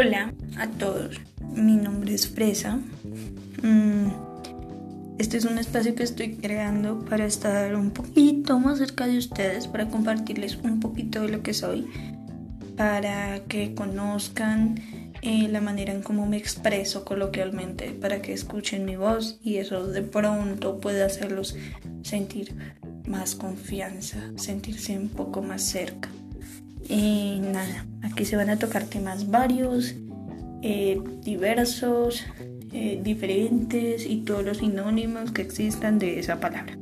[0.00, 1.20] Hola a todos,
[1.52, 2.78] mi nombre es Fresa.
[3.62, 4.08] Mm,
[5.18, 9.66] este es un espacio que estoy creando para estar un poquito más cerca de ustedes,
[9.66, 11.86] para compartirles un poquito de lo que soy,
[12.78, 14.76] para que conozcan
[15.20, 19.86] eh, la manera en cómo me expreso coloquialmente, para que escuchen mi voz y eso
[19.86, 21.56] de pronto puede hacerlos
[22.02, 22.54] sentir
[23.06, 26.08] más confianza, sentirse un poco más cerca.
[26.90, 29.94] Nada, aquí se van a tocar temas varios,
[30.62, 32.24] eh, diversos,
[32.72, 36.78] eh, diferentes y todos los sinónimos que existan de esa palabra.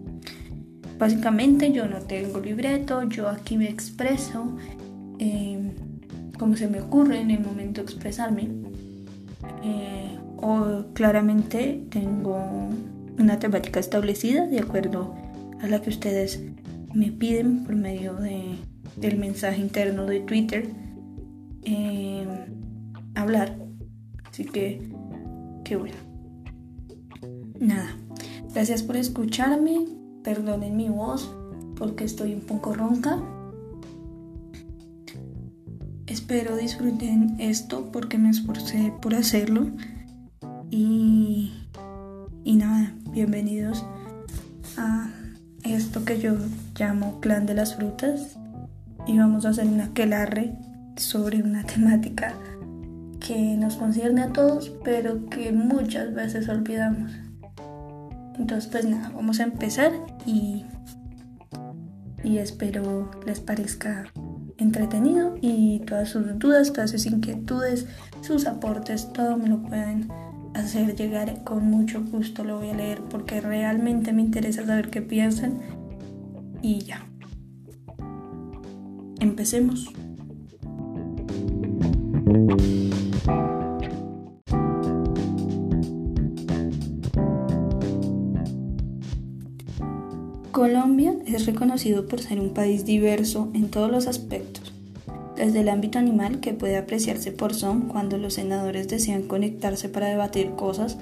[0.99, 4.57] Básicamente yo no tengo libreto, yo aquí me expreso
[5.19, 5.73] em,
[6.39, 8.49] como se me ocurre en el momento de expresarme.
[9.63, 12.71] Eh, o claramente tengo
[13.19, 15.15] una temática establecida de acuerdo
[15.61, 16.43] a la que ustedes
[16.95, 18.57] me piden por medio de
[19.01, 20.69] del mensaje interno de Twitter
[21.63, 22.27] eh,
[23.15, 23.57] hablar.
[24.31, 24.91] Así que,
[25.65, 25.97] qué bueno.
[27.61, 27.97] Nada,
[28.53, 29.87] gracias por escucharme.
[30.23, 31.33] Perdonen mi voz
[31.77, 33.23] porque estoy un poco ronca.
[36.07, 39.67] Espero disfruten esto porque me esforcé por hacerlo.
[40.71, 41.53] Y,
[42.45, 43.85] y nada, bienvenidos
[44.77, 45.11] a
[45.65, 46.37] esto que yo
[46.79, 48.39] llamo Clan de las Frutas
[49.09, 50.55] y vamos a hacer una aquelarre
[50.97, 52.35] sobre una temática
[53.27, 57.11] que nos concierne a todos, pero que muchas veces olvidamos.
[58.39, 59.91] Entonces, pues nada, vamos a empezar
[60.25, 60.65] y,
[62.23, 64.05] y espero les parezca
[64.59, 67.87] entretenido y todas sus dudas, todas sus inquietudes,
[68.21, 70.09] sus aportes, todo me lo pueden
[70.55, 72.45] hacer llegar con mucho gusto.
[72.45, 75.59] Lo voy a leer porque realmente me interesa saber qué piensan
[76.63, 77.08] y ya.
[79.21, 79.93] Empecemos.
[90.53, 94.75] Colombia es reconocido por ser un país diverso en todos los aspectos,
[95.37, 100.09] desde el ámbito animal que puede apreciarse por son cuando los senadores desean conectarse para
[100.09, 100.99] debatir cosas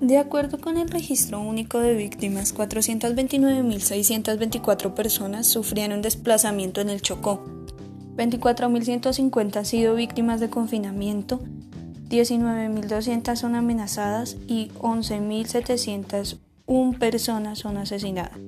[0.00, 7.42] De acuerdo con el registro único de víctimas, 429.624 personas sufrieron desplazamiento en el Chocó,
[8.16, 11.40] 24.150 han sido víctimas de confinamiento,
[12.10, 16.38] 19.200 son amenazadas y 11.700
[16.68, 18.38] un personas son asesinadas.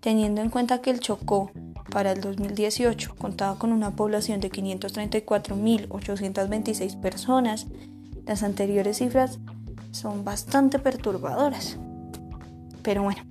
[0.00, 1.50] Teniendo en cuenta que el Chocó
[1.90, 7.66] para el 2018 contaba con una población de 534.826 personas,
[8.24, 9.40] las anteriores cifras
[9.90, 11.78] son bastante perturbadoras.
[12.82, 13.22] Pero bueno,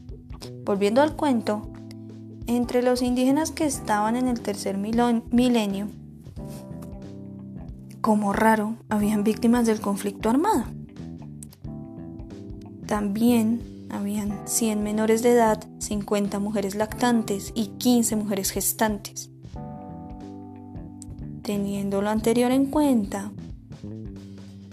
[0.66, 1.72] volviendo al cuento,
[2.48, 5.88] entre los indígenas que estaban en el tercer milenio,
[8.02, 10.66] como raro, habían víctimas del conflicto armado.
[12.86, 19.30] También habían 100 menores de edad, 50 mujeres lactantes y 15 mujeres gestantes.
[21.42, 23.32] Teniendo lo anterior en cuenta,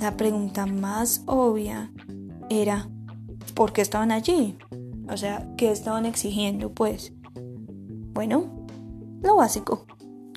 [0.00, 1.93] la pregunta más obvia
[2.50, 2.88] era
[3.55, 4.56] ¿por qué estaban allí?
[5.08, 6.72] O sea, ¿qué estaban exigiendo?
[6.72, 7.12] Pues,
[8.12, 8.67] bueno,
[9.22, 9.87] lo básico.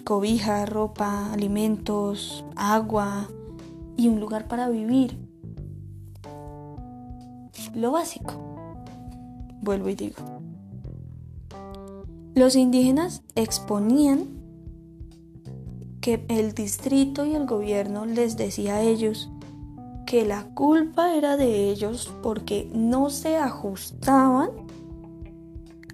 [0.06, 3.27] Cobija, ropa, alimentos, agua
[3.97, 5.18] y un lugar para vivir.
[7.73, 8.56] Lo básico.
[9.68, 10.16] Vuelvo y digo.
[12.36, 14.30] Los indígenas exponían
[16.00, 19.30] que el distrito y el gobierno les decía a ellos
[20.06, 24.52] que la culpa era de ellos porque no se ajustaban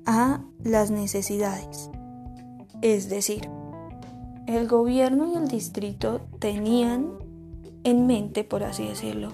[0.06, 1.90] a las necesidades.
[2.84, 3.50] Es decir,
[4.46, 7.10] el gobierno y el distrito tenían
[7.84, 9.30] en mente, por así decirlo,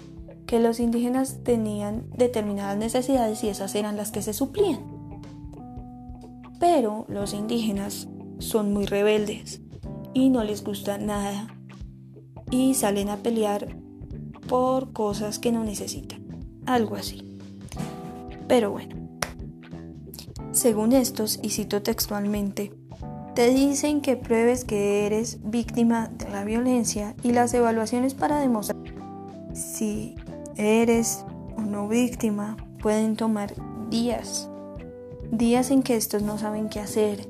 [0.49, 4.79] que los indígenas tenían determinadas necesidades y esas eran las que se suplían.
[6.59, 8.07] Pero los indígenas
[8.39, 9.61] son muy rebeldes
[10.15, 11.55] y no les gusta nada
[12.49, 13.77] y salen a pelear
[14.47, 16.25] por cosas que no necesitan.
[16.65, 17.37] Algo así.
[18.47, 18.95] Pero bueno.
[20.51, 22.73] Según estos, y cito textualmente,
[23.35, 28.79] te dicen que pruebes que eres víctima de la violencia y las evaluaciones para demostrar
[29.53, 30.15] si
[30.59, 31.25] eres
[31.55, 33.53] o no víctima pueden tomar
[33.89, 34.49] días.
[35.31, 37.29] Días en que estos no saben qué hacer,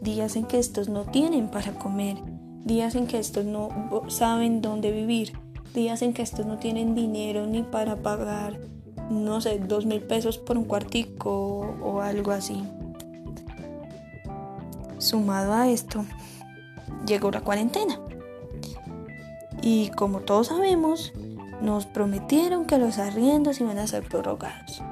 [0.00, 2.16] días en que estos no tienen para comer,
[2.64, 3.68] días en que estos no
[4.08, 5.32] saben dónde vivir,
[5.74, 8.58] días en que estos no tienen dinero ni para pagar,
[9.10, 12.62] no sé, dos mil pesos por un cuartico o algo así.
[14.98, 16.04] Sumado a esto,
[17.06, 18.00] llegó la cuarentena.
[19.62, 21.12] Y como todos sabemos,
[21.62, 24.82] nos prometieron que los arriendos iban a ser prorrogados.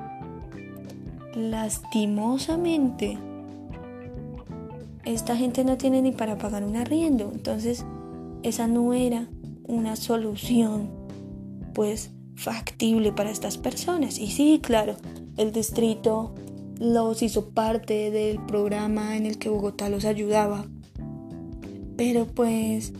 [1.34, 3.18] Lastimosamente,
[5.04, 7.84] esta gente no tiene ni para pagar un arriendo, entonces
[8.42, 9.26] esa no era
[9.66, 10.90] una solución
[11.74, 14.18] pues factible para estas personas.
[14.18, 14.96] Y sí, claro,
[15.36, 16.34] el distrito
[16.78, 20.66] los hizo parte del programa en el que Bogotá los ayudaba.
[21.96, 22.92] Pero pues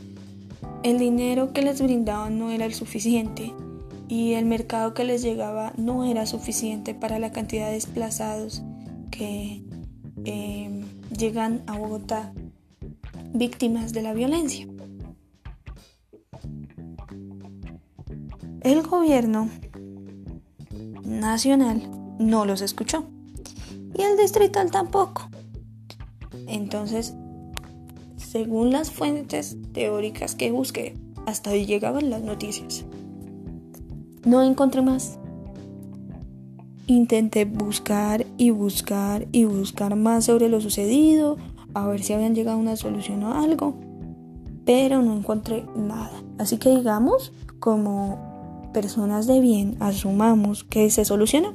[0.83, 3.53] el dinero que les brindaban no era el suficiente
[4.09, 8.63] y el mercado que les llegaba no era suficiente para la cantidad de desplazados
[9.11, 9.63] que
[10.25, 10.85] em,
[11.17, 12.33] llegan a Bogotá
[13.33, 14.67] víctimas de la violencia.
[18.63, 19.49] El gobierno
[21.05, 21.83] nacional
[22.19, 23.05] no los escuchó
[23.95, 25.29] y el distrital tampoco.
[26.47, 27.15] Entonces,
[28.31, 30.95] según las fuentes teóricas que busqué,
[31.25, 32.85] hasta ahí llegaban las noticias.
[34.27, 35.19] No encontré más.
[36.87, 41.39] Intenté buscar y buscar y buscar más sobre lo sucedido,
[41.73, 43.75] a ver si habían llegado a una solución o algo,
[44.67, 46.23] pero no encontré nada.
[46.37, 51.55] Así que digamos, como personas de bien, asumamos que se solucionó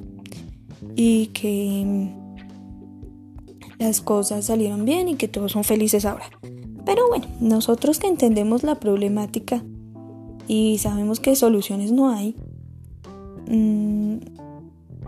[0.96, 2.10] y que
[3.78, 6.26] las cosas salieron bien y que todos son felices ahora.
[6.86, 9.64] Pero bueno, nosotros que entendemos la problemática
[10.48, 12.36] y sabemos que soluciones no hay,
[13.48, 14.18] mm,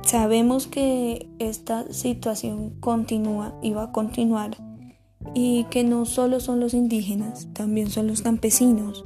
[0.03, 4.55] sabemos que esta situación continúa y va a continuar
[5.33, 9.05] y que no solo son los indígenas, también son los campesinos,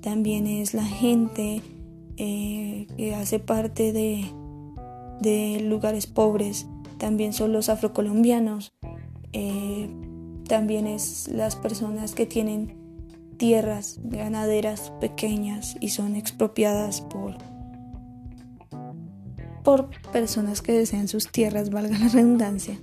[0.00, 1.62] también es la gente
[2.16, 4.24] eh, que hace parte de,
[5.20, 6.66] de, lugares pobres,
[6.98, 8.72] también son los afrocolombianos,
[9.32, 9.88] eh,
[10.48, 12.76] también es las personas que tienen
[13.36, 17.36] tierras ganaderas pequeñas y son expropiadas por
[19.62, 22.78] por personas que desean sus tierras, valga la redundancia.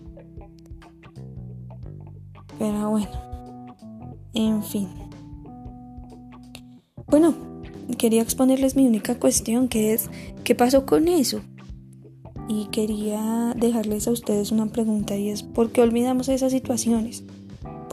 [2.60, 3.10] Pero bueno,
[4.36, 4.88] en fin.
[7.07, 7.34] Bueno,
[7.98, 10.12] quería exponerles mi única cuestión, que es,
[10.43, 11.41] ¿qué pasó con eso?
[12.48, 17.24] Y quería dejarles a ustedes una pregunta y es, ¿por qué olvidamos esas situaciones?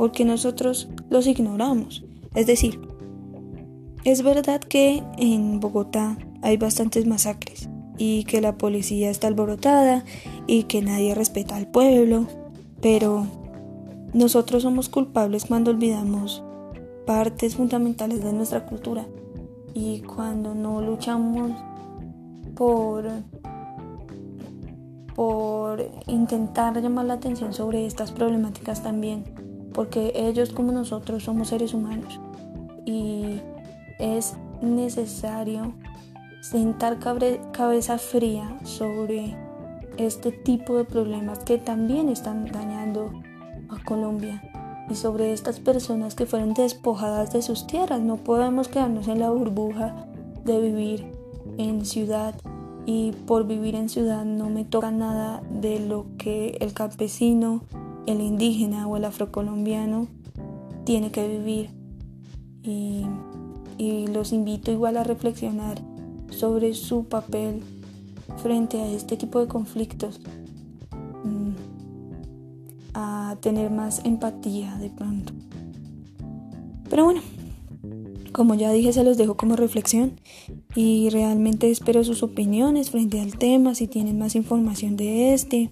[0.02, 2.02] Porque nosotros los ignoramos.
[2.34, 2.80] Es decir,
[4.02, 7.68] es verdad que en Bogotá hay bastantes masacres,
[7.98, 10.04] y que la policía está alborotada
[10.48, 12.26] y que nadie respeta al pueblo,
[12.80, 13.28] pero
[14.12, 16.42] nosotros somos culpables cuando olvidamos
[17.06, 19.06] partes fundamentales de nuestra cultura
[19.72, 21.52] y cuando no luchamos
[22.56, 23.08] por
[25.14, 29.41] por intentar llamar la atención sobre estas problemáticas también,
[29.72, 32.20] porque ellos como nosotros somos seres humanos
[32.84, 33.40] y
[33.98, 35.74] es necesario
[36.40, 39.36] sentar cabeza fría sobre
[39.96, 43.12] este tipo de problemas que también están dañando
[43.68, 44.42] a Colombia
[44.90, 48.00] y sobre estas personas que fueron despojadas de sus tierras.
[48.00, 50.06] No podemos quedarnos en la burbuja
[50.44, 51.06] de vivir
[51.58, 52.34] en ciudad
[52.86, 57.62] y por vivir en ciudad no me toca nada de lo que el campesino,
[58.06, 60.08] el indígena o el afrocolombiano
[60.84, 61.70] tiene que vivir.
[62.62, 63.06] Y,
[64.12, 65.80] los invito igual a reflexionar
[66.30, 67.62] sobre su papel
[68.36, 70.20] frente a este tipo de conflictos,
[71.24, 71.50] mm,
[72.94, 75.32] a tener más empatía de pronto.
[76.88, 77.22] Pero bueno,
[78.32, 80.20] como ya dije, se los dejo como reflexión
[80.76, 85.70] y realmente espero sus opiniones frente al tema, si tienen más información de este.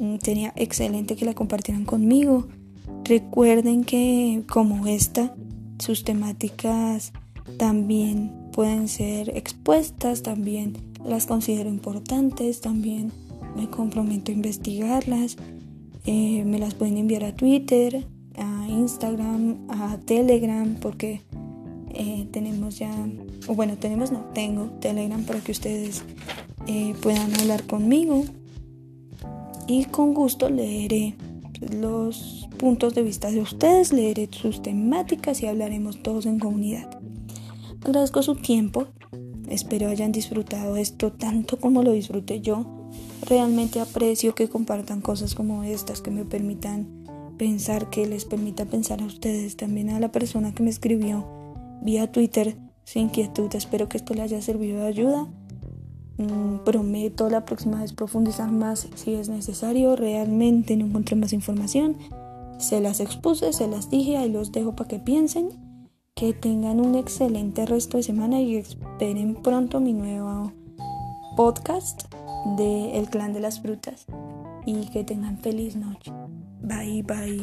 [0.00, 2.48] Mm, sería excelente que la compartieran conmigo.
[3.04, 5.34] Recuerden que como esta,
[5.78, 7.12] sus temáticas
[7.58, 10.72] también pueden ser expuestas, también
[11.04, 13.12] las considero importantes, también
[13.56, 15.36] me comprometo a investigarlas.
[16.06, 21.20] Eh, me las pueden enviar a Twitter, a Instagram, a Telegram, porque
[21.92, 22.90] eh, tenemos ya,
[23.48, 26.04] o bueno, tenemos, no, tengo Telegram para que ustedes
[26.66, 28.24] eh, puedan hablar conmigo
[29.66, 31.16] y con gusto leeré
[31.60, 36.88] los puntos de vista de ustedes, leeré sus temáticas y hablaremos todos en comunidad.
[37.84, 38.86] Agradezco su tiempo,
[39.48, 42.66] espero hayan disfrutado esto tanto como lo disfruté yo.
[43.26, 46.88] Realmente aprecio que compartan cosas como estas que me permitan
[47.38, 51.26] pensar, que les permita pensar a ustedes, también a la persona que me escribió
[51.82, 53.54] vía Twitter sin inquietud.
[53.54, 55.28] Espero que esto le haya servido de ayuda.
[56.20, 59.96] Mm, prometo la próxima vez profundizar más si es necesario.
[59.96, 61.96] Realmente no encontré más información.
[62.58, 65.48] Se las expuse, se las dije, ahí los dejo para que piensen.
[66.14, 70.52] Que tengan un excelente resto de semana y esperen pronto mi nuevo
[71.36, 72.12] podcast
[72.58, 74.04] de El Clan de las Frutas.
[74.66, 76.12] Y que tengan feliz noche.
[76.60, 77.40] Bye bye.